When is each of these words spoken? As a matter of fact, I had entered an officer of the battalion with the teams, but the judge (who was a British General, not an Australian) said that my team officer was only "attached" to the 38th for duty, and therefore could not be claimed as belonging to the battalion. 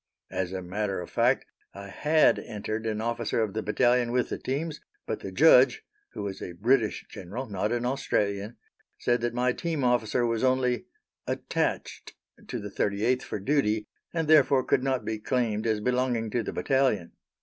As 0.31 0.51
a 0.51 0.63
matter 0.63 0.99
of 0.99 1.11
fact, 1.11 1.45
I 1.75 1.89
had 1.89 2.39
entered 2.39 2.87
an 2.87 3.01
officer 3.01 3.39
of 3.43 3.53
the 3.53 3.61
battalion 3.61 4.11
with 4.11 4.29
the 4.29 4.39
teams, 4.39 4.81
but 5.05 5.19
the 5.19 5.31
judge 5.31 5.83
(who 6.13 6.23
was 6.23 6.41
a 6.41 6.53
British 6.53 7.05
General, 7.07 7.45
not 7.45 7.71
an 7.71 7.85
Australian) 7.85 8.57
said 8.97 9.21
that 9.21 9.35
my 9.35 9.53
team 9.53 9.83
officer 9.83 10.25
was 10.25 10.43
only 10.43 10.87
"attached" 11.27 12.15
to 12.47 12.57
the 12.57 12.71
38th 12.71 13.21
for 13.21 13.39
duty, 13.39 13.85
and 14.11 14.27
therefore 14.27 14.63
could 14.63 14.81
not 14.81 15.05
be 15.05 15.19
claimed 15.19 15.67
as 15.67 15.79
belonging 15.81 16.31
to 16.31 16.41
the 16.41 16.51
battalion. 16.51 17.11